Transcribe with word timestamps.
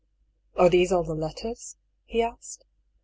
"Are 0.57 0.67
these 0.67 0.91
all 0.91 1.03
the 1.03 1.13
letters?" 1.13 1.75
he 2.05 2.23
asked. 2.23 2.65